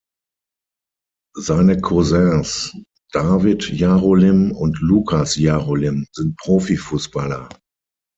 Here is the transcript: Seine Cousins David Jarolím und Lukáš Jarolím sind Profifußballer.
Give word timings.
Seine 1.37 1.79
Cousins 1.79 2.75
David 3.13 3.69
Jarolím 3.69 4.51
und 4.51 4.79
Lukáš 4.79 5.37
Jarolím 5.39 6.07
sind 6.11 6.35
Profifußballer. 6.37 7.47